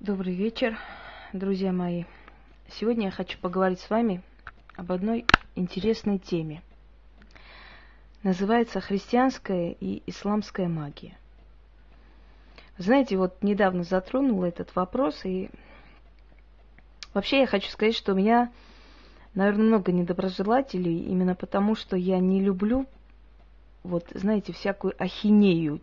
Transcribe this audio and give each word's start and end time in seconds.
Добрый 0.00 0.32
вечер, 0.34 0.78
друзья 1.34 1.72
мои. 1.72 2.04
Сегодня 2.70 3.08
я 3.08 3.10
хочу 3.10 3.38
поговорить 3.38 3.80
с 3.80 3.90
вами 3.90 4.22
об 4.74 4.92
одной 4.92 5.26
интересной 5.56 6.18
теме. 6.18 6.62
Называется 8.22 8.80
христианская 8.80 9.72
и 9.72 10.02
исламская 10.06 10.68
магия. 10.68 11.18
Знаете, 12.78 13.18
вот 13.18 13.42
недавно 13.42 13.82
затронула 13.84 14.46
этот 14.46 14.74
вопрос, 14.74 15.22
и 15.26 15.50
вообще 17.12 17.40
я 17.40 17.46
хочу 17.46 17.68
сказать, 17.68 17.94
что 17.94 18.14
у 18.14 18.16
меня, 18.16 18.50
наверное, 19.34 19.66
много 19.66 19.92
недоброжелателей, 19.92 21.00
именно 21.00 21.34
потому 21.34 21.74
что 21.74 21.94
я 21.94 22.20
не 22.20 22.40
люблю, 22.40 22.86
вот, 23.82 24.06
знаете, 24.14 24.54
всякую 24.54 24.94
ахинею 24.98 25.78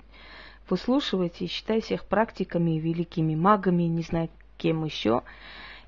выслушивать 0.70 1.42
и 1.42 1.48
считать 1.48 1.84
всех 1.86 2.06
практиками, 2.06 2.80
великими 2.80 3.36
магами, 3.36 3.84
не 3.84 4.02
знаю, 4.02 4.30
кем 4.58 4.86
еще. 4.86 5.24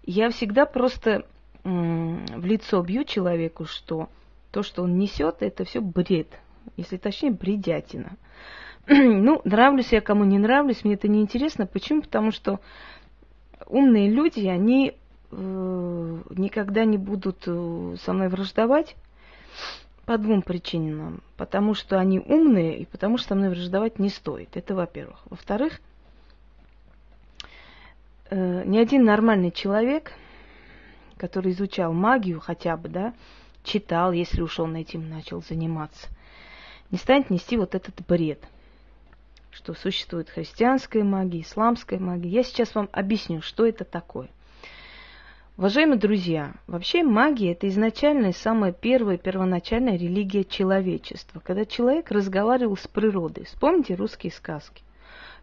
Я 0.03 0.30
всегда 0.30 0.66
просто 0.66 1.26
в 1.63 2.45
лицо 2.45 2.81
бью 2.81 3.03
человеку, 3.03 3.66
что 3.66 4.09
то, 4.52 4.63
что 4.63 4.84
он 4.84 4.98
несет, 4.98 5.38
это 5.41 5.63
все 5.66 5.81
бред, 5.81 6.27
если 6.77 6.98
точнее, 6.98 7.31
бредятина. 7.31 8.17
ну, 8.88 9.41
нравлюсь 9.44 9.91
я 9.91 10.02
кому 10.02 10.23
не 10.23 10.39
нравлюсь, 10.39 10.84
мне 10.84 10.95
это 10.95 11.08
не 11.08 11.22
интересно. 11.22 11.67
Почему? 11.67 12.02
Потому 12.02 12.31
что 12.31 12.59
умные 13.67 14.09
люди, 14.09 14.48
они 14.48 14.95
э, 15.31 16.17
никогда 16.30 16.86
не 16.86 16.98
будут 16.98 17.44
э, 17.45 17.95
со 18.02 18.14
мной 18.14 18.30
враждовать 18.30 18.95
по 20.09 20.18
двум 20.18 20.41
причинам. 20.41 21.22
Потому 21.38 21.76
что 21.76 21.99
они 21.99 22.20
умные 22.20 22.80
и 22.80 22.86
потому 22.86 23.20
что 23.20 23.27
со 23.27 23.36
мной 23.36 23.50
враждовать 23.50 24.00
не 24.00 24.09
стоит. 24.09 24.58
Это 24.58 24.73
во-первых. 24.73 25.20
Во-вторых, 25.30 25.80
э, 28.31 28.64
ни 28.66 28.80
один 28.80 29.06
нормальный 29.06 29.52
человек, 29.52 30.14
который 31.17 31.52
изучал 31.52 31.94
магию 31.94 32.39
хотя 32.39 32.75
бы, 32.75 32.89
да, 32.89 33.14
читал, 33.64 34.11
если 34.11 34.42
уж 34.42 34.59
он 34.59 34.75
этим 34.78 35.08
начал 35.08 35.44
заниматься, 35.44 36.08
не 36.89 36.98
станет 36.98 37.30
нести 37.30 37.55
вот 37.55 37.76
этот 37.76 38.03
бред– 38.08 38.44
что 39.52 39.73
существует 39.73 40.30
христианская 40.30 41.03
магия, 41.03 41.42
исламская 41.42 42.00
магия. 42.00 42.30
Я 42.30 42.44
сейчас 42.44 42.73
вам 42.73 42.88
объясню, 42.92 43.42
что 43.42 43.66
это 43.66 43.83
такое. 43.83 44.30
Уважаемые 45.59 45.99
друзья, 45.99 46.53
вообще 46.67 47.03
магия– 47.03 47.52
это 47.52 47.67
изначально 47.67 48.31
самая 48.31 48.71
первая, 48.71 49.17
первоначальная 49.17 49.97
религия 49.97 50.45
человечества, 50.45 51.41
когда 51.43 51.65
человек 51.65 52.11
разговаривал 52.11 52.77
с 52.77 52.88
природой. 52.88 53.43
Вспомните 53.43 53.95
русские 53.95 54.31
сказки. 54.31 54.83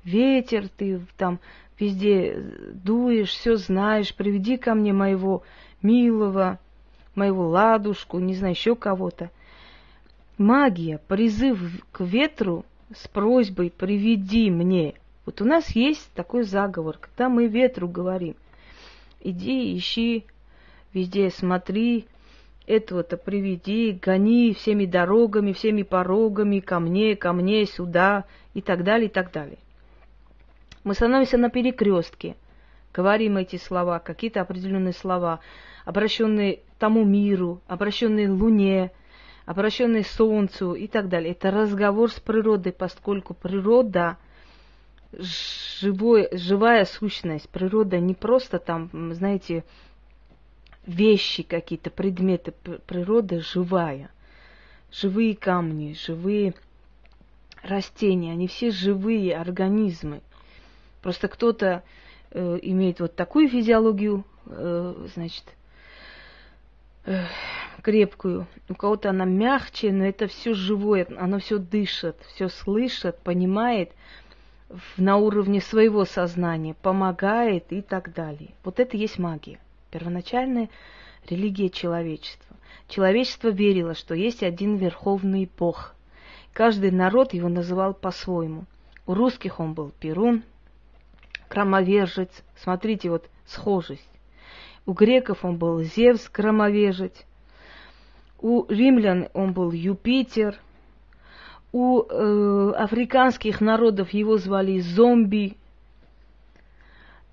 Ветер, 0.05 0.71
ты 0.75 1.03
там 1.19 1.39
везде 1.79 2.35
дуешь, 2.73 3.29
все 3.29 3.57
знаешь, 3.57 4.15
приведи 4.15 4.57
ко 4.57 4.73
мне 4.73 4.95
моего 4.95 5.43
милого, 5.83 6.61
моего 7.15 7.47
ладушку, 7.47 8.19
не 8.19 8.35
знаю, 8.35 8.55
еще 8.55 8.75
кого-то. 8.75 9.31
Магия, 10.39 10.99
призыв 11.09 11.61
к 11.93 12.01
ветру– 12.01 12.65
с 12.95 13.07
просьбой 13.09 13.71
«приведи 13.71 14.51
мне». 14.51 14.95
Вот 15.25 15.43
у 15.43 15.45
нас 15.45 15.75
есть 15.75 16.11
такой 16.15 16.45
заговор, 16.45 16.97
когда 16.99 17.29
мы 17.29 17.49
ветру 17.49 17.89
говорим, 17.89 18.37
иди, 19.21 19.77
ищи, 19.77 20.27
везде 20.93 21.31
смотри, 21.31 22.07
этого-то 22.67 23.17
приведи, 23.17 23.99
гони 24.03 24.53
всеми 24.55 24.87
дорогами, 24.87 25.53
всеми 25.53 25.83
порогами, 25.83 26.61
ко 26.61 26.81
мне, 26.81 27.17
ко 27.17 27.33
мне, 27.33 27.65
сюда, 27.67 28.25
и 28.55 28.61
так 28.61 28.85
далее, 28.85 29.09
и 29.09 29.11
так 29.11 29.33
далее. 29.33 29.59
Мы 30.85 30.95
становимся 30.95 31.39
на 31.39 31.51
перекрестке, 31.51 32.37
говорим 32.95 33.37
эти 33.37 33.57
слова, 33.57 33.99
какие-то 33.99 34.41
определенные 34.41 34.93
слова, 34.93 35.41
обращенные 35.85 36.61
тому 36.79 37.05
миру, 37.05 37.61
обращенные 37.67 38.31
Луне, 38.31 38.93
обращенный 39.45 40.05
Солнцу 40.05 40.75
и 40.75 40.87
так 40.87 41.09
далее. 41.09 41.33
Это 41.33 41.51
разговор 41.51 42.11
с 42.11 42.21
природой, 42.21 42.73
поскольку 42.73 43.35
природа 43.35 44.17
живой, 45.19 46.29
живая 46.33 46.85
сущность. 46.85 47.49
Природа 47.49 47.99
не 47.99 48.15
просто 48.15 48.59
там, 48.59 48.91
знаете, 49.15 49.65
вещи 50.87 51.43
какие-то, 51.43 51.91
предметы. 51.91 52.53
Природа 52.87 53.41
живая. 53.41 54.11
Живые 54.91 55.37
камни, 55.37 55.95
живые 55.95 56.55
растения, 57.63 58.33
они 58.33 58.47
все 58.47 58.71
живые 58.71 59.37
организмы. 59.37 60.23
Просто 61.03 61.29
кто-то 61.29 61.83
э, 62.31 62.59
имеет 62.63 63.01
вот 63.01 63.17
такую 63.17 63.49
физиологию, 63.49 64.25
э, 64.47 65.07
значит, 65.15 65.45
э, 67.05 67.25
крепкую, 67.83 68.47
у 68.69 68.75
кого-то 68.75 69.11
она 69.11 69.25
мягче, 69.25 69.93
но 69.93 70.05
это 70.05 70.27
все 70.27 70.55
живое, 70.55 71.07
оно 71.19 71.39
все 71.39 71.59
дышит, 71.59 72.17
все 72.35 72.49
слышит, 72.49 73.19
понимает 73.21 73.93
на 74.97 75.17
уровне 75.17 75.61
своего 75.61 76.05
сознания, 76.05 76.75
помогает 76.75 77.73
и 77.73 77.83
так 77.83 78.13
далее. 78.13 78.51
Вот 78.65 78.81
это 78.81 78.97
есть 78.97 79.19
магия, 79.19 79.61
первоначальная 79.91 80.69
религия 81.29 81.71
человечества. 81.71 82.57
Человечество 82.89 83.49
верило, 83.49 83.95
что 83.95 84.15
есть 84.15 84.43
один 84.43 84.77
верховный 84.77 85.51
бог. 85.59 85.95
Каждый 86.53 86.91
народ 86.91 87.35
его 87.35 87.49
называл 87.49 87.95
по-своему. 87.95 88.65
У 89.07 89.15
русских 89.15 89.61
он 89.61 89.75
был 89.75 89.93
Перун, 90.01 90.43
громовержец. 91.51 92.31
Смотрите, 92.57 93.11
вот 93.11 93.29
схожесть. 93.45 94.09
У 94.85 94.93
греков 94.93 95.45
он 95.45 95.59
был 95.59 95.83
Зевс, 95.83 96.29
громовержец. 96.31 97.13
У 98.41 98.67
римлян 98.71 99.29
он 99.35 99.53
был 99.53 99.73
Юпитер. 99.73 100.59
У 101.73 102.03
э, 102.03 102.73
африканских 102.77 103.61
народов 103.61 104.11
его 104.11 104.39
звали 104.39 104.79
зомби. 104.81 105.57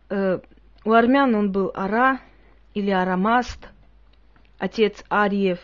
Э, 0.10 0.40
у 0.86 0.92
армян 0.92 1.34
он 1.36 1.52
был 1.52 1.72
Ара 1.74 2.20
или 2.74 2.90
Арамаст, 2.90 3.70
отец 4.58 5.04
Ариев, 5.10 5.60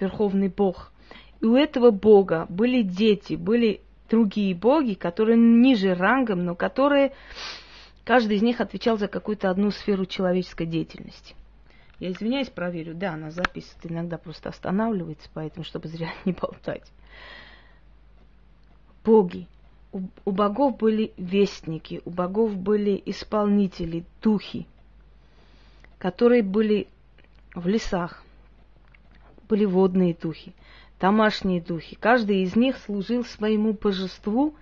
верховный 0.00 0.48
бог. 0.48 0.92
И 1.40 1.44
у 1.44 1.56
этого 1.56 1.90
бога 1.90 2.46
были 2.48 2.82
дети, 2.82 3.34
были 3.34 3.80
другие 4.08 4.54
боги, 4.54 4.94
которые 4.94 5.36
ниже 5.36 5.94
рангом, 5.94 6.44
но 6.44 6.54
которые, 6.54 7.12
каждый 8.04 8.36
из 8.36 8.42
них 8.42 8.60
отвечал 8.60 8.98
за 8.98 9.08
какую-то 9.08 9.50
одну 9.50 9.70
сферу 9.70 10.06
человеческой 10.06 10.66
деятельности. 10.66 11.34
Я 11.98 12.10
извиняюсь, 12.10 12.50
проверю. 12.50 12.94
Да, 12.94 13.12
она 13.12 13.30
записывает, 13.30 13.90
иногда 13.90 14.18
просто 14.18 14.48
останавливается, 14.48 15.28
поэтому, 15.32 15.64
чтобы 15.64 15.88
зря 15.88 16.12
не 16.24 16.32
болтать. 16.32 16.90
Боги. 19.04 19.46
У, 19.92 20.02
у 20.24 20.30
богов 20.30 20.76
были 20.78 21.12
вестники, 21.16 22.00
у 22.04 22.10
богов 22.10 22.56
были 22.56 23.02
исполнители, 23.04 24.04
духи, 24.22 24.66
которые 25.98 26.42
были 26.42 26.88
в 27.54 27.66
лесах. 27.66 28.22
Были 29.48 29.66
водные 29.66 30.14
духи, 30.14 30.54
домашние 30.98 31.60
духи. 31.60 31.96
Каждый 31.96 32.42
из 32.42 32.56
них 32.56 32.78
служил 32.78 33.24
своему 33.24 33.74
божеству, 33.74 34.54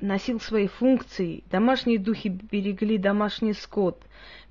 носил 0.00 0.40
свои 0.40 0.66
функции. 0.66 1.44
Домашние 1.50 1.98
духи 1.98 2.28
берегли 2.28 2.96
домашний 2.96 3.52
скот, 3.52 4.00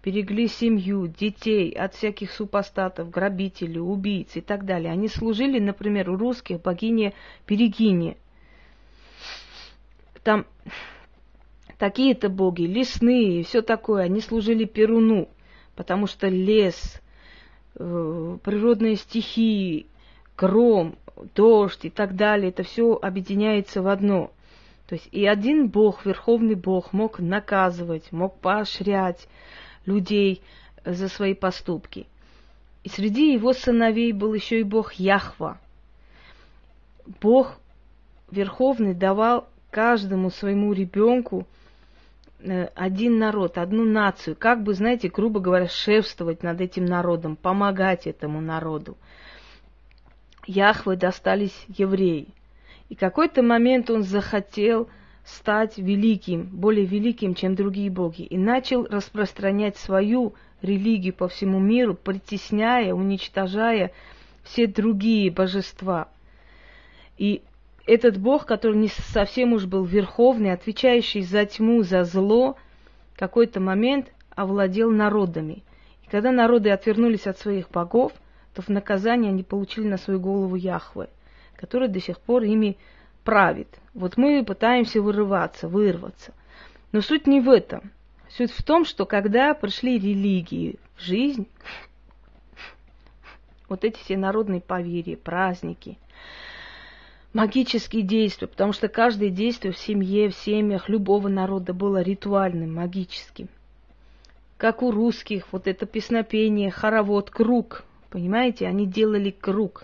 берегли 0.04 0.48
семью, 0.48 1.08
детей 1.08 1.72
от 1.72 1.96
всяких 1.96 2.32
супостатов, 2.32 3.10
грабителей, 3.10 3.80
убийц 3.80 4.36
и 4.36 4.42
так 4.42 4.66
далее. 4.66 4.92
Они 4.92 5.08
служили, 5.08 5.60
например, 5.60 6.10
у 6.12 6.18
русских 6.18 6.62
богине 6.62 7.14
Берегине. 7.48 8.18
Там 10.26 10.48
такие-то 11.78 12.30
боги, 12.30 12.64
лесные, 12.64 13.44
все 13.44 13.62
такое, 13.62 14.06
они 14.06 14.22
служили 14.22 14.66
Перуну, 14.66 15.30
потому 15.76 16.08
что 16.08 16.28
лес, 16.28 17.00
э, 17.76 18.38
природные 18.44 18.96
стихии, 18.96 19.86
гром, 20.36 20.98
дождь 21.36 21.86
и 21.86 21.92
так 21.92 22.16
далее, 22.16 22.50
это 22.50 22.64
все 22.64 22.98
объединяется 23.00 23.84
в 23.84 23.88
одно. 23.88 24.32
То 24.88 24.96
есть 24.96 25.08
и 25.12 25.28
один 25.28 25.68
Бог, 25.68 26.08
Верховный 26.08 26.56
Бог, 26.56 26.92
мог 26.92 27.20
наказывать, 27.20 28.12
мог 28.12 28.40
поощрять, 28.40 29.28
людей 29.86 30.42
за 30.84 31.08
свои 31.08 31.36
поступки. 31.36 32.08
И 32.84 32.90
среди 32.90 33.32
его 33.32 33.54
сыновей 33.54 34.12
был 34.12 34.34
еще 34.34 34.62
и 34.62 34.64
Бог 34.64 34.94
Яхва. 34.94 35.60
Бог 37.22 37.60
Верховный 38.32 38.96
давал 38.96 39.48
каждому 39.76 40.30
своему 40.30 40.72
ребенку 40.72 41.46
э, 42.40 42.70
один 42.76 43.20
народ, 43.20 43.58
одну 43.58 43.84
нацию, 43.84 44.38
как 44.40 44.64
бы, 44.64 44.74
знаете, 44.74 45.10
грубо 45.10 45.42
говоря, 45.42 45.68
шефствовать 45.68 46.44
над 46.44 46.62
этим 46.62 46.86
народом, 46.86 47.36
помогать 47.36 48.08
этому 48.08 48.40
народу. 48.40 48.96
Яхве 50.48 50.96
достались 50.96 51.66
евреи. 51.68 52.30
И 52.88 52.96
какой-то 52.96 53.44
момент 53.44 53.90
он 53.90 54.04
захотел 54.04 54.88
стать 55.26 55.78
великим, 55.78 56.44
более 56.44 56.86
великим, 56.86 57.36
чем 57.36 57.56
другие 57.56 57.90
боги, 57.90 58.22
и 58.22 58.38
начал 58.38 58.86
распространять 58.86 59.76
свою 59.76 60.36
религию 60.62 61.14
по 61.14 61.28
всему 61.28 61.60
миру, 61.60 61.96
притесняя, 61.96 62.94
уничтожая 62.94 63.92
все 64.44 64.68
другие 64.68 65.32
божества. 65.32 66.08
И 67.18 67.42
этот 67.86 68.18
бог, 68.18 68.46
который 68.46 68.78
не 68.78 68.88
совсем 68.88 69.54
уж 69.54 69.66
был 69.66 69.84
верховный, 69.84 70.52
отвечающий 70.52 71.22
за 71.22 71.46
тьму, 71.46 71.84
за 71.84 72.04
зло, 72.04 72.58
какой-то 73.16 73.60
момент 73.60 74.12
овладел 74.32 74.92
народами. 74.92 75.64
И 76.04 76.08
когда 76.10 76.32
народы 76.32 76.72
отвернулись 76.72 77.28
от 77.28 77.38
своих 77.38 77.70
богов, 77.70 78.12
то 78.54 78.62
в 78.62 78.70
наказание 78.70 79.30
они 79.30 79.44
получили 79.44 79.88
на 79.88 79.98
свою 79.98 80.20
голову 80.20 80.56
Яхве, 80.56 81.10
который 81.56 81.88
до 81.88 82.00
сих 82.00 82.20
пор 82.20 82.44
ими 82.44 82.78
правит. 83.24 83.68
Вот 83.94 84.18
мы 84.18 84.44
пытаемся 84.44 85.02
вырываться, 85.02 85.68
вырваться. 85.68 86.34
Но 86.92 87.02
суть 87.02 87.28
не 87.28 87.42
в 87.42 87.50
этом. 87.50 87.92
Суть 88.30 88.52
в 88.52 88.64
том, 88.64 88.86
что 88.86 89.06
когда 89.06 89.54
пришли 89.54 89.98
религии 89.98 90.80
в 90.96 91.02
жизнь, 91.02 91.48
вот 93.70 93.84
эти 93.84 93.98
все 94.00 94.18
народные 94.18 94.62
поверья, 94.62 95.18
праздники, 95.18 95.98
магические 97.36 98.02
действия, 98.02 98.48
потому 98.48 98.72
что 98.72 98.88
каждое 98.88 99.30
действие 99.30 99.74
в 99.74 99.78
семье, 99.78 100.30
в 100.30 100.36
семьях 100.36 100.88
любого 100.88 101.28
народа 101.28 101.74
было 101.74 102.02
ритуальным, 102.02 102.76
магическим. 102.76 103.50
Как 104.56 104.82
у 104.82 104.90
русских, 104.90 105.46
вот 105.52 105.68
это 105.68 105.86
песнопение, 105.86 106.72
хоровод, 106.72 107.30
круг, 107.30 107.84
понимаете, 108.10 108.68
они 108.68 108.88
делали 108.88 109.32
круг. 109.32 109.84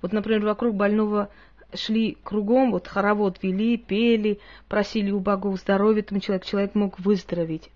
Вот, 0.00 0.14
например, 0.14 0.46
вокруг 0.46 0.76
больного 0.76 1.28
шли 1.74 2.16
кругом, 2.22 2.70
вот 2.70 2.88
хоровод 2.88 3.42
вели, 3.42 3.76
пели, 3.76 4.40
просили 4.66 5.10
у 5.10 5.20
богов 5.20 5.60
здоровья, 5.60 6.02
там 6.02 6.20
человек, 6.20 6.46
человек 6.46 6.74
мог 6.74 6.98
выздороветь. 7.00 7.68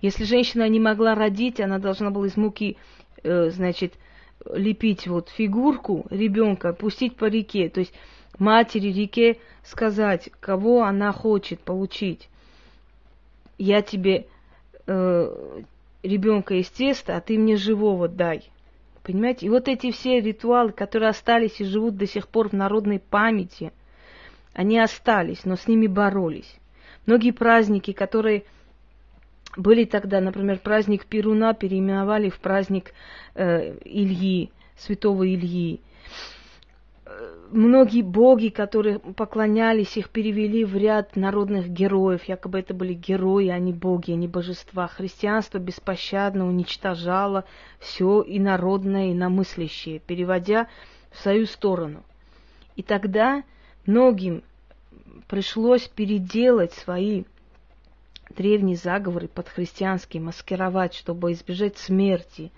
Если 0.00 0.24
женщина 0.24 0.68
не 0.68 0.80
могла 0.80 1.14
родить, 1.14 1.60
она 1.60 1.78
должна 1.78 2.10
была 2.10 2.26
из 2.26 2.36
муки, 2.36 2.76
э, 3.22 3.50
значит, 3.50 3.94
лепить 4.52 5.06
вот 5.06 5.28
фигурку 5.28 6.06
ребенка, 6.10 6.72
пустить 6.72 7.14
по 7.14 7.26
реке. 7.26 7.68
То 7.68 7.78
есть 7.78 7.94
матери 8.38 8.92
реке 8.92 9.38
сказать, 9.62 10.30
кого 10.40 10.82
она 10.84 11.12
хочет 11.12 11.60
получить. 11.60 12.28
Я 13.58 13.82
тебе 13.82 14.26
э, 14.86 15.62
ребенка 16.02 16.54
из 16.54 16.68
теста, 16.70 17.16
а 17.16 17.20
ты 17.20 17.38
мне 17.38 17.56
живого 17.56 18.08
дай. 18.08 18.50
Понимаете? 19.02 19.46
И 19.46 19.50
вот 19.50 19.68
эти 19.68 19.90
все 19.90 20.20
ритуалы, 20.20 20.72
которые 20.72 21.10
остались 21.10 21.60
и 21.60 21.64
живут 21.64 21.96
до 21.96 22.06
сих 22.06 22.28
пор 22.28 22.48
в 22.48 22.52
народной 22.52 22.98
памяти, 22.98 23.72
они 24.52 24.78
остались, 24.78 25.44
но 25.44 25.56
с 25.56 25.66
ними 25.66 25.86
боролись. 25.86 26.56
Многие 27.06 27.32
праздники, 27.32 27.92
которые 27.92 28.44
были 29.56 29.84
тогда, 29.84 30.20
например, 30.20 30.58
праздник 30.58 31.06
Перуна 31.06 31.52
переименовали 31.52 32.30
в 32.30 32.38
праздник 32.38 32.92
э, 33.34 33.76
Ильи, 33.84 34.50
святого 34.76 35.26
Ильи 35.26 35.80
многие 37.52 38.02
боги, 38.02 38.48
которые 38.48 38.98
поклонялись, 38.98 39.96
их 39.96 40.10
перевели 40.10 40.64
в 40.64 40.76
ряд 40.76 41.16
народных 41.16 41.68
героев. 41.68 42.24
Якобы 42.24 42.58
это 42.58 42.74
были 42.74 42.94
герои, 42.94 43.48
а 43.48 43.58
не 43.58 43.72
боги, 43.72 44.12
а 44.12 44.16
не 44.16 44.28
божества. 44.28 44.88
Христианство 44.88 45.58
беспощадно 45.58 46.46
уничтожало 46.46 47.44
все 47.78 48.24
инородное, 48.26 49.12
иномыслящее, 49.12 50.00
переводя 50.00 50.68
в 51.10 51.18
свою 51.18 51.46
сторону. 51.46 52.02
И 52.74 52.82
тогда 52.82 53.42
многим 53.86 54.42
пришлось 55.28 55.86
переделать 55.88 56.72
свои 56.72 57.24
древние 58.30 58.76
заговоры 58.76 59.28
под 59.28 59.48
христианские, 59.48 60.22
маскировать, 60.22 60.94
чтобы 60.94 61.32
избежать 61.32 61.76
смерти, 61.76 62.50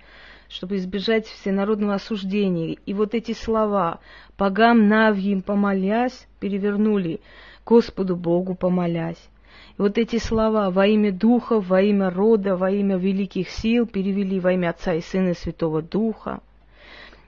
чтобы 0.55 0.77
избежать 0.77 1.27
всенародного 1.27 1.95
осуждения. 1.95 2.77
И 2.87 2.95
вот 2.95 3.15
эти 3.15 3.33
слова 3.33 3.99
«Погам 4.37 4.89
навьим 4.89 5.43
помолясь» 5.43 6.29
перевернули 6.39 7.21
«Господу 7.67 8.15
Богу 8.15 8.55
помолясь». 8.55 9.29
И 9.77 9.83
вот 9.83 9.99
эти 9.99 10.19
слова 10.19 10.71
«во 10.71 10.87
имя 10.87 11.11
Духа», 11.11 11.59
«во 11.59 11.83
имя 11.83 12.09
рода», 12.09 12.57
«во 12.57 12.71
имя 12.71 12.97
великих 12.97 13.51
сил» 13.51 13.87
перевели 13.87 14.39
«во 14.39 14.53
имя 14.53 14.71
Отца 14.71 14.95
и 14.95 15.01
Сына 15.01 15.31
и 15.31 15.35
Святого 15.35 15.83
Духа». 15.83 16.41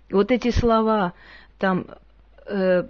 И 0.08 0.14
вот 0.14 0.30
эти 0.30 0.52
слова 0.52 1.12
там 1.58 1.86
э, 2.46 2.84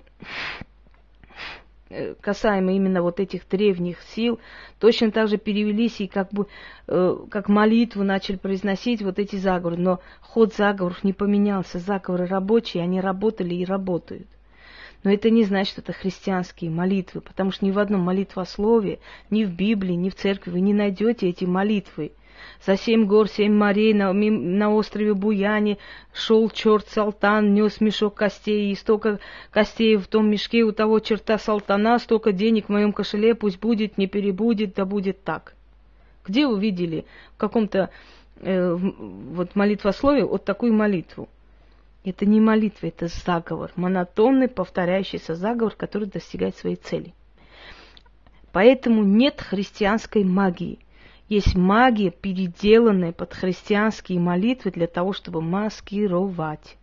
касаемо 2.20 2.72
именно 2.72 3.02
вот 3.02 3.20
этих 3.20 3.48
древних 3.48 4.02
сил, 4.02 4.40
точно 4.80 5.10
так 5.10 5.28
же 5.28 5.36
перевелись 5.36 6.00
и 6.00 6.06
как 6.06 6.32
бы 6.32 6.46
э, 6.88 7.16
как 7.30 7.48
молитву 7.48 8.02
начали 8.02 8.36
произносить 8.36 9.02
вот 9.02 9.18
эти 9.18 9.36
заговоры. 9.36 9.76
Но 9.76 10.00
ход 10.20 10.54
заговоров 10.54 11.04
не 11.04 11.12
поменялся. 11.12 11.78
Заговоры 11.78 12.26
рабочие, 12.26 12.82
они 12.82 13.00
работали 13.00 13.54
и 13.54 13.64
работают. 13.64 14.26
Но 15.04 15.12
это 15.12 15.30
не 15.30 15.44
значит, 15.44 15.72
что 15.72 15.80
это 15.82 15.92
христианские 15.92 16.70
молитвы, 16.70 17.20
потому 17.20 17.52
что 17.52 17.64
ни 17.64 17.70
в 17.70 17.78
одном 17.78 18.00
молитвословии, 18.00 18.98
ни 19.30 19.44
в 19.44 19.54
Библии, 19.54 19.92
ни 19.92 20.10
в 20.10 20.16
церкви 20.16 20.50
вы 20.50 20.60
не 20.60 20.74
найдете 20.74 21.28
эти 21.28 21.44
молитвы– 21.44 22.12
за 22.64 22.76
семь 22.76 23.06
гор, 23.06 23.28
семь 23.28 23.54
морей 23.54 23.94
на, 23.94 24.12
на 24.12 24.72
острове 24.72 25.14
Буяне 25.14 25.78
шел 26.12 26.48
черт 26.50 26.88
Салтан, 26.88 27.54
нес 27.54 27.80
мешок 27.80 28.14
костей, 28.14 28.72
и 28.72 28.74
столько 28.74 29.20
костей 29.50 29.96
в 29.96 30.06
том 30.06 30.30
мешке 30.30 30.62
у 30.62 30.72
того 30.72 31.00
черта 31.00 31.38
Салтана, 31.38 31.98
столько 31.98 32.32
денег 32.32 32.66
в 32.66 32.68
моем 32.70 32.92
кошеле, 32.92 33.34
пусть 33.34 33.60
будет, 33.60 33.98
не 33.98 34.06
перебудет, 34.06 34.74
да 34.74 34.84
будет 34.84 35.22
так. 35.22 35.54
Где 36.26 36.46
вы 36.46 36.58
видели 36.58 37.04
в 37.34 37.36
каком-то 37.36 37.90
э, 38.40 38.74
вот 38.74 39.54
молитвословии 39.54 40.22
вот 40.22 40.44
такую 40.44 40.72
молитву? 40.72 41.28
Это 42.04 42.24
не 42.24 42.40
молитва, 42.40 42.86
это 42.86 43.08
заговор, 43.08 43.72
монотонный, 43.74 44.48
повторяющийся 44.48 45.34
заговор, 45.34 45.74
который 45.76 46.06
достигает 46.06 46.56
своей 46.56 46.76
цели. 46.76 47.14
Поэтому 48.52 49.02
нет 49.04 49.40
христианской 49.40 50.24
магии 50.24 50.78
есть 51.28 51.56
магия, 51.56 52.11
переделанная 52.11 53.12
под 53.12 53.34
христианские 53.34 54.20
молитвы 54.20 54.70
для 54.70 54.87
того, 54.87 55.12
чтобы 55.12 55.43
маскировать. 55.43 56.76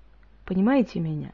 Понимаете 0.45 1.00
меня? 1.00 1.31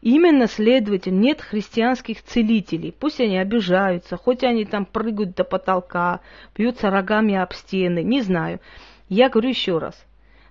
Именно, 0.00 0.46
следовательно, 0.46 1.18
нет 1.18 1.40
христианских 1.40 2.22
целителей. 2.22 2.94
Пусть 2.96 3.20
они 3.20 3.36
обижаются, 3.38 4.16
хоть 4.16 4.44
они 4.44 4.64
там 4.64 4.84
прыгают 4.84 5.34
до 5.34 5.42
потолка, 5.42 6.20
бьются 6.56 6.90
рогами 6.90 7.34
об 7.34 7.52
стены, 7.52 8.02
не 8.02 8.22
знаю. 8.22 8.60
Я 9.08 9.28
говорю 9.28 9.48
еще 9.48 9.78
раз. 9.78 10.00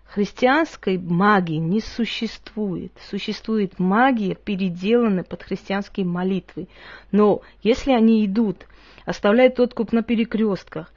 Христианской 0.06 0.98
магии 0.98 1.56
не 1.56 1.80
существует. 1.80 2.91
Существует 3.10 3.80
магия, 3.80 4.36
переделанная 4.36 5.24
под 5.24 5.44
христианские 5.44 6.06
молитвы. 6.06 6.68
Но 7.13 7.41
если 7.63 7.94
они 7.94 8.25
идут, 8.25 8.68
оставляют 9.06 9.58
откуп 9.62 9.94
на 9.94 10.03
перекрестках 10.03 10.91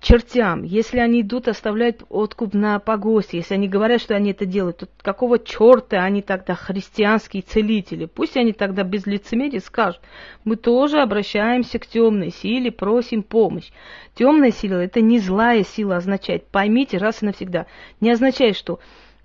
чертям, 0.00 0.62
если 0.62 0.98
они 0.98 1.20
идут, 1.20 1.48
оставляют 1.48 2.04
откуп 2.08 2.54
на 2.54 2.78
погосте, 2.78 3.36
если 3.36 3.54
они 3.54 3.68
говорят, 3.68 4.00
что 4.00 4.14
они 4.14 4.30
это 4.30 4.46
делают, 4.46 4.78
то 4.78 4.88
какого 5.02 5.38
черта 5.38 6.02
они 6.02 6.22
тогда 6.22 6.54
христианские 6.54 7.42
целители? 7.42 8.06
Пусть 8.06 8.36
они 8.36 8.52
тогда 8.52 8.82
без 8.82 9.06
лицемерия 9.06 9.60
скажут, 9.60 10.00
мы 10.44 10.56
тоже 10.56 11.00
обращаемся 11.00 11.78
к 11.78 11.86
темной 11.86 12.30
силе, 12.30 12.72
просим 12.72 13.22
помощь. 13.22 13.70
Темная 14.14 14.50
сила 14.50 14.82
это 14.82 15.00
не 15.00 15.18
злая 15.18 15.64
сила 15.64 15.96
означает, 15.96 16.46
поймите 16.46 16.98
раз 16.98 17.22
и 17.22 17.26
навсегда. 17.26 17.66
Не 18.00 18.10
означает, 18.10 18.56
что 18.56 18.80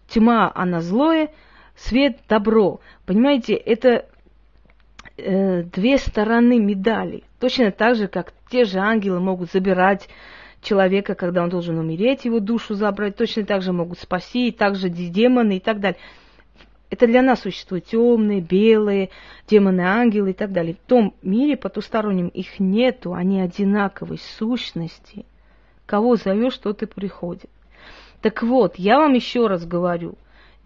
тьма, 0.07 0.51
она 0.53 0.81
злое, 0.81 1.29
свет, 1.75 2.19
добро. 2.27 2.81
Понимаете, 3.05 3.53
это 3.53 4.05
э, 5.17 5.63
две 5.63 5.97
стороны 5.97 6.59
медали. 6.59 7.23
Точно 7.39 7.71
так 7.71 7.95
же, 7.95 8.07
как 8.07 8.33
те 8.49 8.65
же 8.65 8.79
ангелы 8.79 9.19
могут 9.19 9.51
забирать 9.51 10.09
человека, 10.65 11.15
когда 11.15 11.43
он 11.43 11.49
должен 11.49 11.77
умереть, 11.77 12.25
его 12.25 12.39
душу 12.39 12.73
забрать, 12.73 13.15
точно 13.15 13.45
так 13.45 13.61
же 13.61 13.71
могут 13.71 13.99
спасти, 13.99 14.49
и 14.49 14.51
также 14.51 14.89
демоны 14.89 15.57
и 15.57 15.59
так 15.59 15.79
далее. 15.79 15.99
Это 16.89 17.07
для 17.07 17.21
нас 17.21 17.41
существуют 17.41 17.85
темные, 17.85 18.41
белые, 18.41 19.09
демоны-ангелы 19.47 20.31
и 20.31 20.33
так 20.33 20.51
далее. 20.51 20.75
В 20.75 20.87
том 20.87 21.15
мире 21.21 21.57
потустороннем 21.57 22.27
их 22.27 22.59
нету, 22.59 23.13
они 23.13 23.41
одинаковой 23.41 24.19
сущности. 24.19 25.25
Кого 25.85 26.15
зовешь, 26.15 26.57
тот 26.57 26.83
и 26.83 26.85
приходит. 26.85 27.49
Так 28.21 28.43
вот, 28.43 28.77
я 28.77 28.97
вам 28.97 29.13
еще 29.13 29.47
раз 29.47 29.65
говорю, 29.65 30.15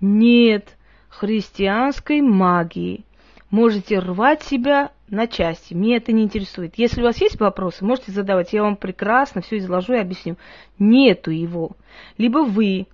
нет 0.01 0.77
христианской 1.09 2.21
магии. 2.21 3.03
Можете 3.49 3.99
рвать 3.99 4.43
себя 4.43 4.91
на 5.09 5.25
части. 5.25 5.73
Мне 5.73 5.97
это 5.97 6.11
не 6.11 6.23
интересует. 6.23 6.77
Если 6.77 7.01
у 7.01 7.05
вас 7.05 7.19
есть 7.19 7.39
вопросы, 7.39 7.83
можете 7.83 8.11
задавать. 8.11 8.53
Я 8.53 8.61
вам 8.61 8.75
прекрасно 8.75 9.41
все 9.41 9.57
изложу 9.57 9.93
и 9.93 9.99
объясню. 9.99 10.37
Нету 10.77 11.31
его. 11.31 11.71
Либо 12.17 12.39
вы 12.39 12.87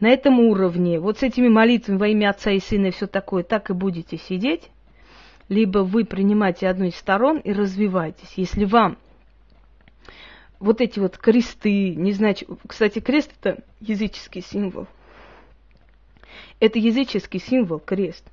на 0.00 0.08
этом 0.08 0.40
уровне, 0.40 0.98
вот 0.98 1.18
с 1.18 1.22
этими 1.22 1.48
молитвами 1.48 1.98
во 1.98 2.08
имя 2.08 2.30
Отца 2.30 2.50
и 2.50 2.58
Сына 2.58 2.86
и 2.86 2.90
все 2.90 3.06
такое, 3.06 3.44
так 3.44 3.70
и 3.70 3.72
будете 3.72 4.18
сидеть, 4.18 4.68
либо 5.48 5.80
вы 5.80 6.04
принимаете 6.04 6.68
одну 6.68 6.86
из 6.86 6.96
сторон 6.96 7.38
и 7.38 7.52
развиваетесь. 7.52 8.32
Если 8.34 8.64
вам 8.64 8.98
вот 10.58 10.80
эти 10.80 10.98
вот 10.98 11.18
кресты, 11.18 11.94
не 11.94 12.12
знаю, 12.12 12.34
кстати, 12.66 12.98
крест 12.98 13.30
это 13.40 13.62
языческий 13.80 14.42
символ. 14.42 14.88
Это 16.60 16.78
языческий 16.78 17.40
символ, 17.40 17.78
крест. 17.78 18.24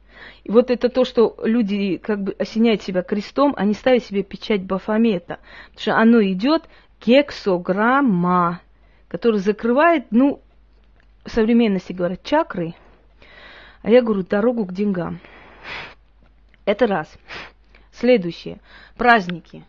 И 0.44 0.52
вот 0.52 0.70
это 0.70 0.90
то, 0.90 1.06
что 1.06 1.36
люди 1.44 1.98
как 1.98 2.22
бы 2.22 2.36
осеняют 2.38 2.82
себя 2.82 3.04
крестом, 3.04 3.54
они 3.58 3.74
ставят 3.74 4.04
себе 4.04 4.24
печать 4.24 4.64
Бафомета. 4.64 5.40
Потому 5.72 5.82
что 5.82 5.96
оно 5.96 6.22
идет 6.24 6.68
кексограмма, 7.00 8.62
который 9.08 9.40
закрывает, 9.40 10.06
ну, 10.12 10.42
в 11.26 11.30
современности 11.30 11.94
говорят, 11.94 12.24
чакры, 12.24 12.76
а 13.82 13.90
я 13.90 14.02
говорю, 14.02 14.24
дорогу 14.24 14.66
к 14.66 14.74
деньгам. 14.74 15.20
Это 16.66 16.86
раз. 16.86 17.12
Следующее. 17.92 18.60
Праздники. 18.96 19.64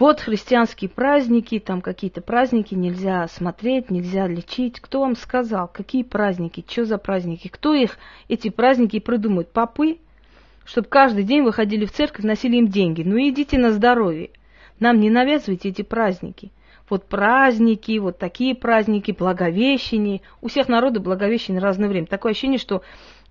Вот 0.00 0.20
христианские 0.20 0.88
праздники, 0.88 1.58
там 1.58 1.82
какие-то 1.82 2.22
праздники 2.22 2.74
нельзя 2.74 3.28
смотреть, 3.28 3.90
нельзя 3.90 4.26
лечить. 4.26 4.80
Кто 4.80 5.00
вам 5.00 5.14
сказал, 5.14 5.68
какие 5.68 6.04
праздники, 6.04 6.64
что 6.66 6.86
за 6.86 6.96
праздники? 6.96 7.48
Кто 7.48 7.74
их, 7.74 7.98
эти 8.26 8.48
праздники 8.48 8.98
придумает? 8.98 9.52
Попы? 9.52 9.98
Чтобы 10.64 10.88
каждый 10.88 11.24
день 11.24 11.42
выходили 11.42 11.84
в 11.84 11.92
церковь, 11.92 12.24
носили 12.24 12.56
им 12.56 12.68
деньги. 12.68 13.02
Ну 13.02 13.18
идите 13.18 13.58
на 13.58 13.72
здоровье. 13.72 14.30
Нам 14.78 15.00
не 15.00 15.10
навязывайте 15.10 15.68
эти 15.68 15.82
праздники. 15.82 16.50
Вот 16.88 17.04
праздники, 17.04 17.98
вот 17.98 18.16
такие 18.16 18.54
праздники, 18.54 19.12
благовещение. 19.12 20.22
У 20.40 20.48
всех 20.48 20.68
народов 20.68 21.02
благовещение 21.02 21.60
разное 21.60 21.90
время. 21.90 22.06
Такое 22.06 22.32
ощущение, 22.32 22.58
что 22.58 22.80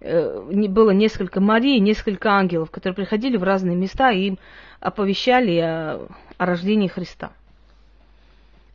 было 0.02 0.92
несколько 0.92 1.42
Марий, 1.42 1.80
несколько 1.80 2.32
ангелов, 2.32 2.72
которые 2.72 2.96
приходили 2.96 3.38
в 3.38 3.44
разные 3.44 3.76
места 3.76 4.12
и 4.12 4.28
им 4.28 4.40
оповещали 4.80 5.58
о, 5.58 6.08
о 6.38 6.46
рождении 6.46 6.88
Христа. 6.88 7.34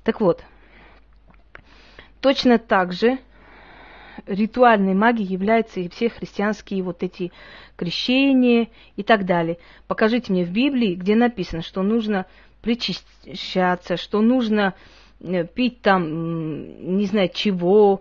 Так 0.02 0.20
вот, 0.20 0.44
точно 2.20 2.58
так 2.58 2.92
же 2.92 3.18
ритуальной 4.26 4.94
магией 4.94 5.32
являются 5.32 5.80
и 5.80 5.88
все 5.88 6.08
христианские 6.08 6.82
вот 6.82 7.02
эти 7.02 7.32
крещения 7.76 8.68
и 8.96 9.02
так 9.02 9.24
далее. 9.24 9.58
Покажите 9.88 10.32
мне 10.32 10.44
в 10.44 10.50
Библии, 10.50 10.94
где 10.94 11.14
написано, 11.14 11.62
что 11.62 11.82
нужно 11.82 12.26
причащаться, 12.62 13.96
что 13.96 14.20
нужно 14.20 14.74
э, 15.20 15.44
пить 15.46 15.82
там, 15.82 16.96
не 16.96 17.06
знаю 17.06 17.30
чего. 17.32 18.00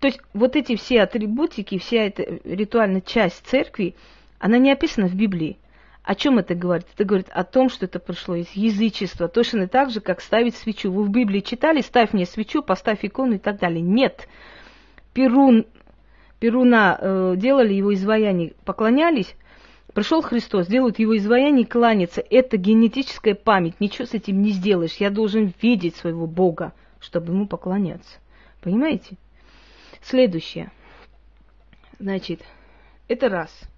То 0.00 0.06
есть 0.06 0.20
вот 0.32 0.56
эти 0.56 0.76
все 0.76 1.02
атрибутики, 1.02 1.78
вся 1.78 2.04
эта 2.04 2.40
ритуальная 2.44 3.02
часть 3.02 3.46
церкви, 3.46 3.94
она 4.38 4.56
не 4.58 4.72
описана 4.72 5.06
в 5.06 5.14
Библии. 5.14 5.58
О 6.02 6.14
чем 6.14 6.38
это 6.38 6.54
говорит? 6.54 6.86
Это 6.94 7.04
говорит 7.04 7.28
о 7.30 7.44
том, 7.44 7.68
что 7.68 7.84
это 7.84 7.98
пришло 7.98 8.34
из 8.34 8.50
язычества. 8.52 9.28
Точно 9.28 9.68
так 9.68 9.90
же, 9.90 10.00
как 10.00 10.22
ставить 10.22 10.56
свечу. 10.56 10.90
Вы 10.90 11.04
в 11.04 11.10
Библии 11.10 11.40
читали, 11.40 11.82
ставь 11.82 12.14
мне 12.14 12.24
свечу, 12.24 12.62
поставь 12.62 13.04
икону 13.04 13.34
и 13.34 13.38
так 13.38 13.58
далее. 13.58 13.82
Нет. 13.82 14.26
Перун, 15.12 15.66
Перуна 16.38 16.98
э, 16.98 17.34
делали 17.36 17.74
его 17.74 17.92
изваяние, 17.92 18.54
поклонялись. 18.64 19.36
Пришел 19.92 20.22
Христос, 20.22 20.68
делают 20.68 20.98
его 20.98 21.14
изваяние 21.16 21.64
и 21.64 21.68
кланяться. 21.68 22.24
Это 22.30 22.56
генетическая 22.56 23.34
память. 23.34 23.78
Ничего 23.80 24.06
с 24.06 24.14
этим 24.14 24.40
не 24.40 24.52
сделаешь. 24.52 24.94
Я 24.94 25.10
должен 25.10 25.52
видеть 25.60 25.96
своего 25.96 26.26
Бога, 26.26 26.72
чтобы 27.00 27.32
ему 27.32 27.46
поклоняться. 27.46 28.18
Понимаете? 28.62 29.16
Следующее. 30.02 30.70
Значит, 31.98 32.40
это 33.08 33.28
раз– 33.28 33.50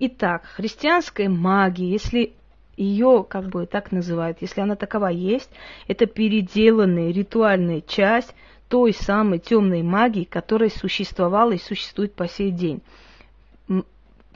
Итак, 0.00 0.44
христианская 0.56 1.28
магия, 1.28 1.88
если 1.88 2.32
ее 2.76 3.24
как 3.28 3.48
бы 3.48 3.64
так 3.66 3.92
называют, 3.92 4.38
если 4.40 4.60
она 4.60 4.74
такова 4.74 5.06
есть, 5.06 5.50
это 5.86 6.06
переделанная 6.06 7.12
ритуальная 7.12 7.80
часть 7.80 8.34
той 8.68 8.92
самой 8.92 9.38
темной 9.38 9.82
магии, 9.82 10.24
которая 10.24 10.70
существовала 10.70 11.52
и 11.52 11.58
существует 11.58 12.14
по 12.14 12.26
сей 12.26 12.50
день 12.50 12.82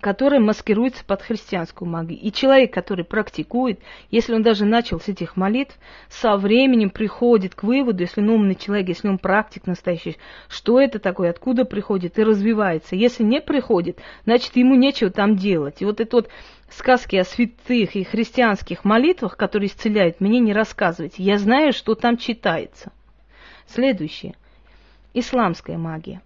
которая 0.00 0.40
маскируется 0.40 1.04
под 1.04 1.22
христианскую 1.22 1.88
магию. 1.88 2.18
И 2.20 2.30
человек, 2.30 2.72
который 2.72 3.04
практикует, 3.04 3.80
если 4.10 4.34
он 4.34 4.42
даже 4.42 4.64
начал 4.64 5.00
с 5.00 5.08
этих 5.08 5.36
молитв, 5.36 5.76
со 6.08 6.36
временем 6.36 6.90
приходит 6.90 7.54
к 7.54 7.64
выводу, 7.64 8.02
если 8.02 8.20
он 8.20 8.30
умный 8.30 8.54
человек, 8.54 8.88
если 8.88 9.08
он 9.08 9.18
практик 9.18 9.66
настоящий, 9.66 10.16
что 10.48 10.80
это 10.80 10.98
такое, 10.98 11.30
откуда 11.30 11.64
приходит 11.64 12.18
и 12.18 12.22
развивается. 12.22 12.94
Если 12.94 13.24
не 13.24 13.40
приходит, 13.40 13.98
значит 14.24 14.54
ему 14.56 14.76
нечего 14.76 15.10
там 15.10 15.36
делать. 15.36 15.82
И 15.82 15.84
вот 15.84 16.00
это 16.00 16.16
вот 16.16 16.28
сказки 16.70 17.16
о 17.16 17.24
святых 17.24 17.96
и 17.96 18.04
христианских 18.04 18.84
молитвах, 18.84 19.36
которые 19.36 19.68
исцеляют, 19.68 20.20
мне 20.20 20.38
не 20.38 20.52
рассказывайте. 20.52 21.22
Я 21.22 21.38
знаю, 21.38 21.72
что 21.72 21.94
там 21.94 22.16
читается. 22.16 22.92
Следующее. 23.66 24.34
Исламская 25.12 25.76
магия. 25.76 26.22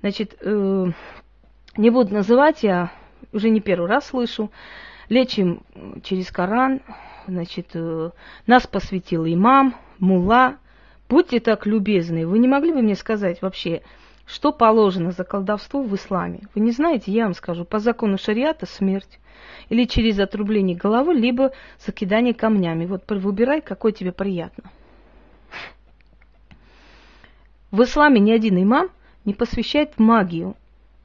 Значит, 0.00 0.36
э, 0.40 0.86
не 1.76 1.90
буду 1.90 2.14
называть, 2.14 2.62
я 2.62 2.92
уже 3.32 3.50
не 3.50 3.60
первый 3.60 3.88
раз 3.88 4.06
слышу. 4.06 4.50
Лечим 5.08 5.62
через 6.02 6.30
Коран, 6.30 6.80
значит, 7.26 7.70
э, 7.74 8.10
нас 8.46 8.66
посвятил 8.66 9.26
имам, 9.26 9.74
мула. 9.98 10.56
Будьте 11.08 11.40
так 11.40 11.66
любезны, 11.66 12.26
вы 12.26 12.38
не 12.38 12.46
могли 12.46 12.72
бы 12.72 12.82
мне 12.82 12.94
сказать 12.94 13.42
вообще, 13.42 13.82
что 14.26 14.52
положено 14.52 15.10
за 15.10 15.24
колдовство 15.24 15.82
в 15.82 15.92
исламе? 15.96 16.42
Вы 16.54 16.60
не 16.60 16.70
знаете, 16.70 17.10
я 17.10 17.24
вам 17.24 17.34
скажу, 17.34 17.64
по 17.64 17.80
закону 17.80 18.16
шариата 18.16 18.64
смерть. 18.66 19.18
Или 19.68 19.84
через 19.86 20.20
отрубление 20.20 20.76
головы, 20.76 21.14
либо 21.14 21.52
закидание 21.84 22.34
камнями. 22.34 22.86
Вот 22.86 23.02
выбирай, 23.08 23.60
какой 23.60 23.92
тебе 23.92 24.12
приятно. 24.12 24.70
В 27.72 27.82
исламе 27.82 28.20
ни 28.20 28.30
один 28.30 28.62
имам 28.62 28.90
не 29.24 29.34
посвящает 29.34 29.98
магию. 29.98 30.54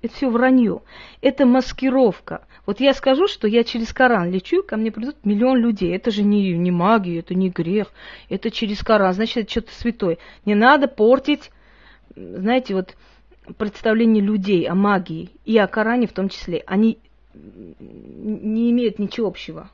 Это 0.06 0.14
все 0.14 0.30
вранье. 0.30 0.82
Это 1.22 1.48
маскировка. 1.48 2.46
Вот 2.68 2.80
я 2.80 2.94
скажу, 2.94 3.28
что 3.28 3.48
я 3.48 3.64
через 3.64 3.92
Коран 3.92 4.32
лечу, 4.32 4.62
ко 4.62 4.78
мне 4.78 4.92
придут 4.92 5.18
миллион 5.24 5.58
людей. 5.58 5.96
Это 5.96 6.12
же 6.12 6.22
не, 6.22 6.54
не 6.54 6.70
магия, 6.70 7.20
это 7.20 7.34
не 7.34 7.50
грех. 7.50 7.92
Это 8.30 8.52
через 8.52 8.84
Коран. 8.84 9.14
Значит, 9.14 9.38
это 9.38 9.52
что-то 9.52 9.74
святое. 9.74 10.18
Не 10.46 10.54
надо 10.54 10.88
портить, 10.88 11.52
знаете, 12.16 12.76
вот 12.76 12.96
представление 13.58 14.24
людей 14.24 14.68
о 14.68 14.76
магии 14.76 15.32
и 15.44 15.58
о 15.58 15.66
Коране 15.66 16.06
в 16.06 16.14
том 16.14 16.30
числе. 16.30 16.64
Они 16.68 17.00
не 17.34 18.70
имеют 18.70 19.00
ничего 19.00 19.28
общего. 19.28 19.72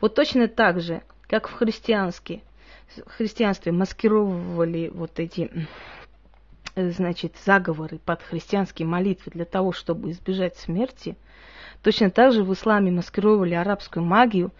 Вот 0.00 0.14
точно 0.14 0.48
так 0.48 0.80
же, 0.80 1.02
как 1.28 1.48
в 1.48 1.52
христианстве, 1.52 2.40
в 2.96 3.10
христианстве 3.10 3.72
маскировали 3.72 4.90
вот 4.92 5.20
эти 5.20 5.50
значит, 6.76 7.34
заговоры 7.44 7.98
под 7.98 8.22
христианские 8.22 8.86
молитвы 8.86 9.32
для 9.34 9.44
того, 9.44 9.72
чтобы 9.72 10.10
избежать 10.10 10.56
смерти, 10.56 11.16
точно 11.82 12.10
так 12.10 12.32
же 12.32 12.44
в 12.44 12.52
исламе 12.52 12.90
маскировали 12.90 13.54
арабскую 13.54 14.04
магию 14.04 14.52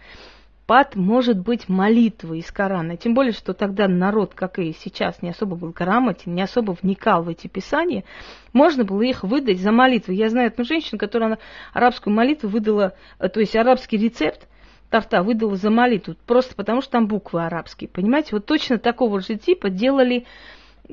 под, 0.67 0.95
может 0.95 1.37
быть, 1.37 1.67
молитвы 1.67 2.39
из 2.39 2.49
Корана. 2.51 2.95
Тем 2.95 3.13
более, 3.13 3.33
что 3.33 3.53
тогда 3.53 3.87
народ, 3.87 4.33
как 4.33 4.57
и 4.57 4.73
сейчас, 4.73 5.21
не 5.21 5.31
особо 5.31 5.55
был 5.55 5.71
грамотен, 5.71 6.33
не 6.33 6.41
особо 6.41 6.77
вникал 6.81 7.23
в 7.23 7.29
эти 7.29 7.47
писания, 7.47 8.05
можно 8.53 8.85
было 8.85 9.01
их 9.01 9.23
выдать 9.23 9.59
за 9.59 9.71
молитвы. 9.71 10.13
Я 10.13 10.29
знаю 10.29 10.47
одну 10.47 10.63
женщину, 10.63 10.97
которая 10.97 11.39
арабскую 11.73 12.13
молитву 12.13 12.47
выдала, 12.47 12.93
э, 13.19 13.27
то 13.27 13.41
есть 13.41 13.55
арабский 13.55 13.97
рецепт, 13.97 14.47
торта 14.89 15.23
выдала 15.23 15.55
за 15.55 15.69
молитву, 15.69 16.15
просто 16.25 16.55
потому 16.55 16.81
что 16.81 16.91
там 16.91 17.07
буквы 17.07 17.43
арабские. 17.43 17.89
Понимаете, 17.89 18.29
вот 18.31 18.45
точно 18.45 18.77
такого 18.77 19.19
же 19.19 19.35
типа 19.35 19.69
делали 19.69 20.25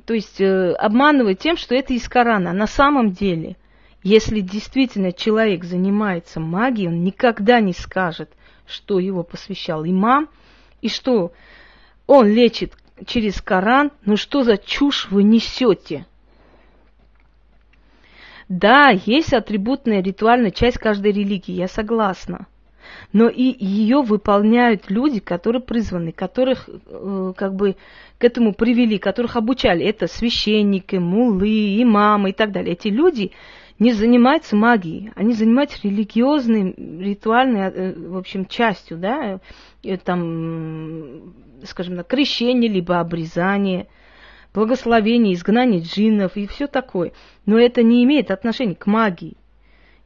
то 0.05 0.15
есть 0.15 0.41
э, 0.41 0.73
обманывать 0.73 1.41
тем, 1.41 1.57
что 1.57 1.75
это 1.75 1.93
из 1.93 2.09
Корана. 2.09 2.53
На 2.53 2.67
самом 2.67 3.13
деле, 3.13 3.57
если 4.03 4.41
действительно 4.41 5.13
человек 5.13 5.65
занимается 5.65 6.41
магией, 6.41 6.89
он 6.89 7.03
никогда 7.03 7.61
не 7.61 7.73
скажет, 7.73 8.31
что 8.67 8.99
его 8.99 9.23
посвящал 9.23 9.85
имам, 9.85 10.29
и 10.81 10.89
что 10.89 11.33
он 12.07 12.29
лечит 12.29 12.75
через 13.07 13.41
Коран, 13.41 13.91
ну 14.05 14.17
что 14.17 14.45
за 14.45 14.57
чушь 14.57 15.09
вы 15.11 15.23
несете? 15.23 16.07
Да, 18.49 18.91
есть 18.91 19.35
атрибутная 19.35 20.03
ритуальная 20.03 20.51
часть 20.51 20.79
каждой 20.79 21.13
религии, 21.13 21.53
я 21.53 21.69
согласна 21.69 22.47
но 23.13 23.29
и 23.29 23.55
ее 23.65 24.03
выполняют 24.03 24.91
люди, 24.91 25.21
которые 25.21 25.63
призваны, 25.63 26.13
которых 26.13 26.69
э, 26.69 27.33
как 27.37 27.55
бы 27.55 27.77
к 28.19 28.25
этому 28.25 28.53
привели, 28.53 28.99
которых 28.99 29.37
обучали. 29.37 29.85
Это 29.85 30.07
священники, 30.07 30.97
мулы, 30.97 31.83
имамы 31.83 32.31
и 32.31 32.33
так 32.33 32.53
далее. 32.53 32.73
Эти 32.73 32.89
люди 32.89 33.33
не 33.79 33.93
занимаются 33.93 34.57
магией, 34.57 35.13
они 35.15 35.33
занимаются 35.35 35.79
религиозной, 35.85 36.75
ритуальной, 36.77 37.61
э, 37.71 37.95
в 37.95 38.17
общем, 38.17 38.47
частью, 38.47 38.99
да, 38.99 39.41
э, 39.85 39.97
там, 39.99 41.35
скажем 41.65 41.97
так, 41.97 42.09
крещение, 42.09 42.71
либо 42.71 42.99
обрезание, 42.99 43.87
благословение, 44.53 45.35
изгнание 45.35 45.81
джиннов 45.81 46.37
и 46.37 46.47
все 46.47 46.67
такое. 46.67 47.13
Но 47.47 47.59
это 47.59 47.83
не 47.83 48.03
имеет 48.05 48.31
отношения 48.31 48.75
к 48.75 48.87
магии. 48.87 49.37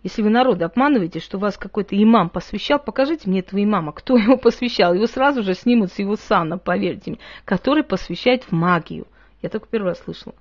Если 0.02 0.22
вы 0.22 0.30
народа 0.30 0.66
обманываете, 0.66 1.20
что 1.20 1.38
вас 1.38 1.56
какой-то 1.56 2.00
имам 2.00 2.28
посвящал, 2.28 2.80
покажите 2.80 3.30
мне 3.30 3.40
этого 3.40 3.62
имама, 3.62 3.92
кто 3.92 4.16
его 4.16 4.36
посвящал. 4.36 4.94
Его 4.94 5.06
сразу 5.06 5.42
же 5.42 5.54
снимут 5.54 5.92
с 5.92 5.98
его 5.98 6.16
сана, 6.16 6.58
поверьте 6.58 7.12
мне, 7.12 7.20
который 7.44 7.84
посвящает 7.84 8.44
в 8.44 8.52
магию. 8.52 9.06
Я 9.42 9.48
только 9.48 9.68
первый 9.68 9.88
раз 9.88 10.00
слышала. 10.00 10.34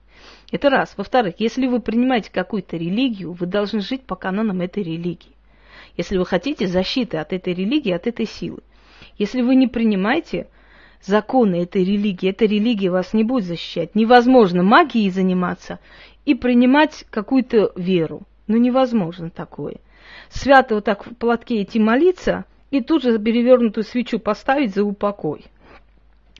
Это 0.51 0.69
раз. 0.69 0.93
Во-вторых, 0.97 1.35
если 1.39 1.67
вы 1.67 1.79
принимаете 1.79 2.31
какую-то 2.31 2.77
религию, 2.77 3.33
вы 3.33 3.45
должны 3.45 3.81
жить 3.81 4.03
по 4.03 4.15
канонам 4.15 4.61
этой 4.61 4.83
религии. 4.83 5.35
Если 5.97 6.17
вы 6.17 6.25
хотите 6.25 6.67
защиты 6.67 7.17
от 7.17 7.33
этой 7.33 7.53
религии, 7.53 7.91
от 7.91 8.07
этой 8.07 8.25
силы. 8.25 8.61
Если 9.17 9.41
вы 9.41 9.55
не 9.55 9.67
принимаете 9.67 10.47
законы 11.01 11.63
этой 11.63 11.83
религии, 11.83 12.29
эта 12.29 12.45
религия 12.45 12.91
вас 12.91 13.13
не 13.13 13.23
будет 13.23 13.45
защищать. 13.45 13.95
Невозможно 13.95 14.63
магией 14.63 15.09
заниматься 15.09 15.79
и 16.25 16.35
принимать 16.35 17.05
какую-то 17.09 17.71
веру. 17.75 18.21
Ну, 18.51 18.57
невозможно 18.57 19.29
такое. 19.29 19.77
Свято 20.27 20.75
вот 20.75 20.83
так 20.83 21.05
в 21.05 21.15
платке 21.15 21.61
идти 21.63 21.79
молиться 21.79 22.43
и 22.69 22.81
тут 22.81 23.03
же 23.03 23.17
перевернутую 23.17 23.85
свечу 23.85 24.19
поставить 24.19 24.75
за 24.75 24.83
упокой. 24.83 25.45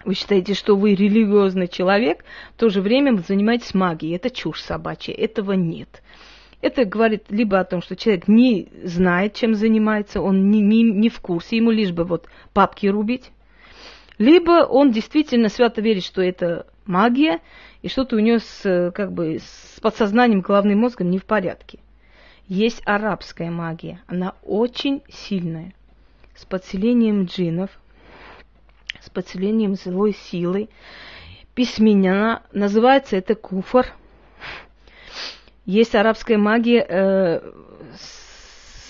Вы 0.04 0.14
считаете, 0.16 0.54
что 0.54 0.76
вы 0.76 0.94
религиозный 0.94 1.70
человек, 1.70 2.26
в 2.56 2.60
то 2.60 2.68
же 2.68 2.82
время 2.82 3.16
занимаетесь 3.26 3.74
магией. 3.74 4.18
Это 4.18 4.30
чушь 4.30 4.62
собачья, 4.62 5.14
этого 5.14 5.54
нет. 5.54 6.04
Это 6.60 6.84
говорит 6.84 7.24
либо 7.30 7.62
о 7.62 7.64
том, 7.64 7.82
что 7.82 7.96
человек 7.96 8.28
не 8.28 8.68
знает, 8.84 9.34
чем 9.34 9.56
занимается, 9.56 10.22
он 10.22 10.50
не, 10.50 10.60
не, 10.60 10.84
не 10.84 11.08
в 11.08 11.22
курсе, 11.22 11.56
ему 11.56 11.72
лишь 11.72 11.94
бы 11.94 12.04
вот 12.04 12.28
папки 12.54 12.88
рубить, 12.88 13.32
либо 14.18 14.66
он 14.66 14.92
действительно 14.92 15.48
свято 15.48 15.80
верит, 15.80 16.04
что 16.04 16.22
это 16.22 16.68
магия, 16.86 17.40
и 17.82 17.88
что-то 17.88 18.18
у 18.18 18.20
него 18.20 18.40
с, 18.40 18.92
как 18.94 19.14
бы, 19.14 19.40
с 19.40 19.80
подсознанием, 19.80 20.42
головным 20.42 20.80
мозгом 20.80 21.10
не 21.10 21.18
в 21.18 21.26
порядке. 21.26 21.80
Есть 22.54 22.82
арабская 22.84 23.50
магия, 23.50 24.02
она 24.08 24.36
очень 24.44 25.04
сильная, 25.08 25.74
с 26.36 26.44
подселением 26.44 27.24
джинов, 27.24 27.70
с 29.00 29.10
подселением 29.10 29.76
злой 29.76 30.14
силы, 30.14 30.68
письменна, 31.56 32.44
называется 32.52 33.16
это 33.16 33.36
куфар. 33.36 33.94
Есть 35.66 35.96
арабская 35.96 36.38
магия 36.38 36.86
э, 36.90 37.54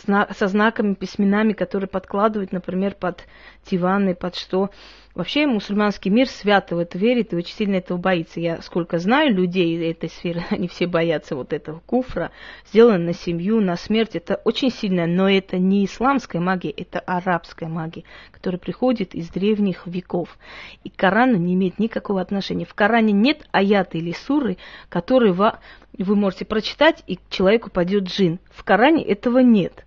со 0.08 0.48
знаками, 0.48 0.96
письменами, 0.96 1.54
которые 1.54 1.88
подкладывают, 1.88 2.52
например, 2.52 2.96
под 2.96 3.26
диваны, 3.70 4.16
под 4.16 4.38
что. 4.38 4.72
Вообще 5.14 5.46
мусульманский 5.46 6.10
мир 6.10 6.28
свято 6.30 6.76
в 6.76 6.80
это 6.80 6.98
верит 6.98 7.34
и 7.34 7.36
очень 7.36 7.56
сильно 7.56 7.76
этого 7.76 7.98
боится. 7.98 8.40
Я 8.40 8.62
сколько 8.62 8.98
знаю 8.98 9.34
людей 9.34 9.92
этой 9.92 10.10
сферы, 10.10 10.44
они 10.50 10.68
все 10.68 10.88
боятся 10.88 11.36
вот 11.36 11.52
этого 11.52 11.82
куфра, 11.86 12.32
сделано 12.68 13.00
на 13.00 13.14
семью, 13.14 13.60
на 13.60 13.76
смерть. 13.76 14.16
Это 14.16 14.36
очень 14.46 14.72
сильно, 14.72 15.08
но 15.08 15.30
это 15.30 15.58
не 15.58 15.86
исламская 15.86 16.42
магия, 16.42 16.72
это 16.72 17.00
арабская 17.00 17.68
магия, 17.68 18.04
которая 18.32 18.60
приходит 18.60 19.14
из 19.14 19.30
древних 19.30 19.86
веков. 19.86 20.38
И 20.84 20.90
к 20.90 20.96
Корану 20.96 21.38
не 21.38 21.56
имеет 21.56 21.78
никакого 21.78 22.22
отношения. 22.22 22.66
В 22.66 22.74
Коране 22.74 23.12
нет 23.12 23.48
аята 23.52 23.98
или 23.98 24.14
суры, 24.14 24.58
которые 24.88 25.34
вы 25.34 26.16
можете 26.16 26.46
прочитать, 26.46 27.04
и 27.08 27.18
к 27.18 27.30
человеку 27.30 27.70
пойдет 27.70 28.04
джин. 28.04 28.40
В 28.50 28.64
Коране 28.64 29.04
этого 29.04 29.40
нет. 29.40 29.86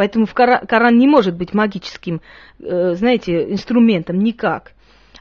Поэтому 0.00 0.24
в 0.24 0.32
Коран, 0.32 0.66
Коран 0.66 0.96
не 0.96 1.06
может 1.06 1.36
быть 1.36 1.52
магическим, 1.52 2.22
э, 2.58 2.94
знаете, 2.94 3.52
инструментом 3.52 4.18
никак. 4.20 4.72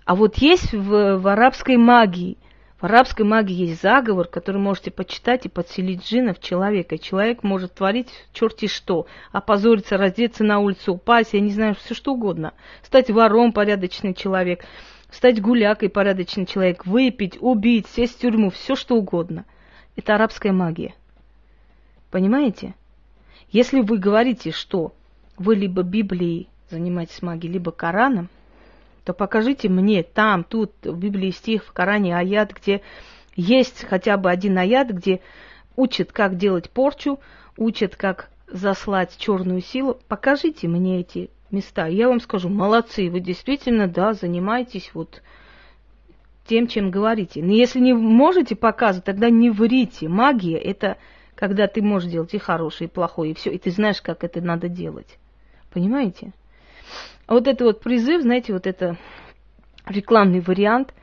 А 0.05 0.15
вот 0.15 0.38
есть 0.38 0.71
в, 0.71 1.17
в 1.17 1.27
арабской 1.27 1.75
магии, 1.75 2.38
в 2.79 2.86
арабской 2.86 3.24
магии 3.24 3.65
есть 3.65 3.81
заговор, 3.81 4.29
который 4.29 4.62
можете 4.62 4.89
почитать 4.89 5.45
и 5.45 5.50
подселить 5.50 6.05
джина 6.05 6.33
в 6.33 6.39
человека. 6.39 6.95
И 6.95 7.01
человек 7.01 7.43
может 7.43 7.74
творить 7.74 8.07
черти 8.31 8.69
что, 8.69 9.05
опозориться, 9.33 9.98
раздеться 9.98 10.45
на 10.45 10.59
улицу, 10.59 10.93
упасть, 10.93 11.33
я 11.33 11.41
не 11.41 11.51
знаю, 11.51 11.75
все 11.75 11.93
что 11.93 12.13
угодно. 12.13 12.53
Стать 12.81 13.09
вором 13.09 13.51
порядочный 13.51 14.13
человек, 14.13 14.63
стать 15.12 15.41
гулякой 15.41 15.89
порядочный 15.89 16.45
человек, 16.45 16.86
выпить, 16.86 17.38
убить, 17.41 17.88
сесть 17.88 18.15
в 18.15 18.21
тюрьму, 18.21 18.50
все 18.50 18.77
что 18.77 18.96
угодно. 18.96 19.44
Это 19.98 20.15
арабская 20.15 20.53
магия. 20.53 20.94
Понимаете? 22.11 22.75
Если 23.51 23.81
вы 23.81 23.98
говорите, 23.98 24.51
что 24.51 24.94
вы 25.38 25.55
либо 25.55 25.81
Библией 25.81 26.50
занимаетесь 26.70 27.22
магией, 27.22 27.53
либо 27.53 27.72
Кораном, 27.72 28.29
то 29.03 29.14
покажите 29.14 29.70
мне 29.70 30.03
там, 30.03 30.44
тут, 30.44 30.72
в 30.83 30.98
Библии 30.98 31.31
стих, 31.31 31.66
в 31.66 31.72
Коране 31.72 32.16
аят, 32.16 32.53
где 32.53 32.81
есть 33.35 33.85
хотя 33.85 34.18
бы 34.18 34.29
один 34.29 34.57
аят, 34.57 34.90
где 34.90 35.22
учат, 35.75 36.12
как 36.12 36.38
делать 36.38 36.70
порчу, 36.70 37.20
учат, 37.57 37.96
как 37.96 38.29
заслать 38.48 39.18
черную 39.18 39.62
силу. 39.62 39.98
Покажите 40.07 40.68
мне 40.68 41.00
эти 41.00 41.29
места. 41.50 41.88
Я 41.88 42.09
вам 42.09 42.20
скажу, 42.20 42.50
молодцы, 42.50 43.09
вы 43.09 43.20
действительно, 43.20 43.88
да, 43.88 44.14
занимаетесь 44.14 44.92
вот 44.94 45.24
тем, 46.46 46.68
чем 46.68 46.92
говорите. 46.92 47.42
Но 47.42 47.51
если 47.51 47.79
не 47.79 47.94
можете 47.94 48.55
показывать, 48.55 49.05
тогда 49.05 49.29
не 49.29 49.50
врите. 49.50 50.07
Магия– 50.07 50.57
это 50.59 50.98
когда 51.39 51.67
ты 51.67 51.81
можешь 51.81 52.11
делать 52.11 52.33
и 52.33 52.37
хорошее, 52.37 52.89
и 52.89 52.91
плохое, 52.91 53.31
и 53.31 53.33
все, 53.33 53.49
и 53.49 53.57
ты 53.57 53.71
знаешь, 53.71 54.01
как 54.01 54.25
это 54.25 54.41
надо 54.41 54.67
делать. 54.67 55.17
Понимаете? 55.71 56.33
А 57.27 57.33
вот 57.33 57.47
это 57.47 57.63
вот 57.63 57.79
призыв, 57.79 58.23
знаете, 58.23 58.51
вот 58.51 58.67
это 58.67 58.97
рекламный 59.87 60.41
вариант. 60.41 60.93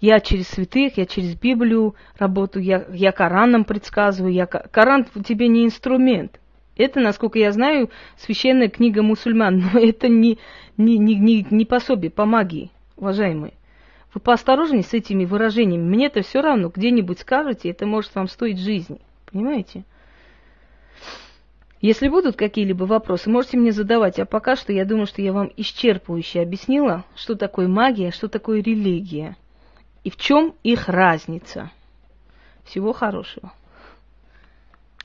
Я 0.00 0.18
через 0.20 0.48
святых, 0.48 0.96
я 0.96 1.04
через 1.04 1.34
Библию 1.38 1.94
работаю, 2.16 2.64
я, 2.64 2.86
я 2.90 3.12
Кораном 3.12 3.66
предсказываю. 3.66 4.32
Я, 4.32 4.46
Коран 4.46 5.04
тебе 5.26 5.48
не 5.48 5.62
инструмент. 5.66 6.40
Это, 6.78 6.98
насколько 6.98 7.38
я 7.38 7.52
знаю, 7.52 7.90
священная 8.16 8.70
книга 8.70 9.02
мусульман, 9.02 9.58
но 9.74 9.78
это 9.78 10.08
не, 10.08 10.38
не, 10.78 10.96
не, 10.96 11.16
не, 11.16 11.46
не 11.50 11.66
пособие 11.66 12.10
по 12.10 12.24
магии, 12.24 12.70
уважаемые. 12.96 13.52
Вы 14.14 14.22
поосторожнее 14.22 14.84
с 14.84 14.94
этими 14.94 15.26
выражениями. 15.26 15.84
Мне-то 15.84 16.22
все 16.22 16.40
равно, 16.40 16.70
где-нибудь 16.74 17.18
скажете, 17.18 17.68
это 17.68 17.84
может 17.84 18.14
вам 18.14 18.28
стоить 18.28 18.58
жизни. 18.58 18.98
Понимаете? 19.32 19.84
Если 21.80 22.08
будут 22.08 22.36
какие-либо 22.36 22.84
вопросы, 22.84 23.28
можете 23.28 23.56
мне 23.56 23.72
задавать. 23.72 24.20
А 24.20 24.24
пока 24.24 24.54
что 24.54 24.72
я 24.72 24.84
думаю, 24.84 25.06
что 25.06 25.20
я 25.20 25.32
вам 25.32 25.50
исчерпывающе 25.56 26.42
объяснила, 26.42 27.04
что 27.16 27.34
такое 27.34 27.66
магия, 27.66 28.12
что 28.12 28.28
такое 28.28 28.62
религия 28.62 29.36
и 30.04 30.10
в 30.10 30.16
чем 30.16 30.54
их 30.62 30.88
разница. 30.88 31.70
Всего 32.64 32.92
хорошего. 32.92 33.52